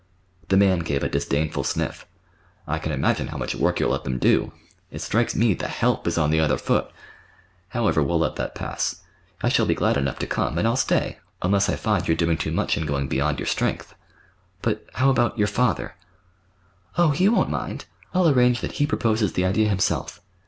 The 0.47 0.57
man 0.57 0.79
gave 0.79 1.03
a 1.03 1.07
disdainful 1.09 1.63
sniff. 1.63 2.07
"I 2.67 2.79
can 2.79 2.91
imagine 2.91 3.27
how 3.27 3.37
much 3.37 3.53
work 3.53 3.79
you'll 3.79 3.91
let 3.91 4.03
them 4.03 4.17
do! 4.17 4.51
It 4.89 4.97
strikes 4.99 5.35
me 5.35 5.53
the 5.53 5.67
'help' 5.67 6.07
is 6.07 6.17
on 6.17 6.31
the 6.31 6.39
other 6.39 6.57
foot. 6.57 6.89
However, 7.69 8.01
we'll 8.01 8.17
let 8.17 8.35
that 8.37 8.55
pass. 8.55 9.03
I 9.43 9.49
shall 9.49 9.67
be 9.67 9.75
glad 9.75 9.97
enough 9.97 10.17
to 10.17 10.25
come, 10.25 10.57
and 10.57 10.67
I'll 10.67 10.75
stay—unless 10.75 11.69
I 11.69 11.75
find 11.75 12.07
you're 12.07 12.17
doing 12.17 12.37
too 12.37 12.51
much 12.51 12.77
and 12.77 12.87
going 12.87 13.09
beyond 13.09 13.37
your 13.37 13.45
strength. 13.45 13.93
But, 14.63 14.83
how 14.95 15.11
about—your 15.11 15.45
father?" 15.47 15.93
"Oh, 16.97 17.11
he 17.11 17.29
won't 17.29 17.51
mind. 17.51 17.85
I'll 18.11 18.27
arrange 18.27 18.61
that 18.61 18.71
he 18.81 18.87
proposes 18.87 19.33
the 19.33 19.45
idea 19.45 19.69
himself. 19.69 20.19